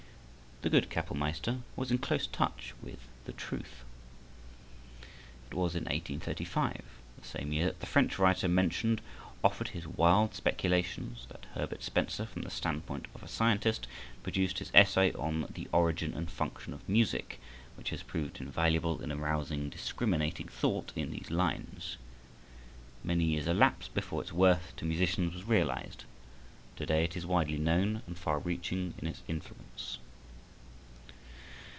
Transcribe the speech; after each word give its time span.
The 0.63 0.69
good 0.69 0.91
Capellmeister 0.91 1.63
was 1.75 1.89
in 1.89 1.97
close 1.97 2.27
touch 2.27 2.75
with 2.83 2.99
the 3.25 3.31
Truth. 3.31 3.83
It 5.49 5.55
was 5.55 5.73
in 5.75 5.85
1835, 5.85 6.83
the 7.17 7.25
same 7.27 7.51
year 7.51 7.65
that 7.65 7.79
the 7.79 7.87
French 7.87 8.19
writer 8.19 8.47
mentioned 8.47 9.01
offered 9.43 9.69
his 9.69 9.87
wild 9.87 10.35
speculations, 10.35 11.25
that 11.29 11.47
Herbert 11.55 11.81
Spencer, 11.81 12.27
from 12.27 12.43
the 12.43 12.51
standpoint 12.51 13.07
of 13.15 13.23
a 13.23 13.27
scientist, 13.27 13.87
produced 14.21 14.59
his 14.59 14.69
essay 14.75 15.11
on 15.13 15.47
the 15.51 15.67
"Origin 15.73 16.13
and 16.13 16.29
Function 16.29 16.75
of 16.75 16.87
Music," 16.87 17.39
which 17.75 17.89
has 17.89 18.03
proved 18.03 18.39
invaluable 18.39 19.01
in 19.01 19.11
arousing 19.11 19.67
discriminating 19.67 20.47
thought 20.47 20.93
in 20.95 21.09
these 21.09 21.31
lines. 21.31 21.97
Many 23.03 23.23
years 23.23 23.47
elapsed 23.47 23.95
before 23.95 24.21
its 24.21 24.31
worth 24.31 24.75
to 24.75 24.85
musicians 24.85 25.33
was 25.33 25.43
realized. 25.43 26.03
To 26.75 26.85
day 26.85 27.03
it 27.03 27.17
is 27.17 27.25
widely 27.25 27.57
known 27.57 28.03
and 28.05 28.15
far 28.15 28.37
reaching 28.37 28.93
in 28.99 29.07
its 29.07 29.23
influence. 29.27 29.97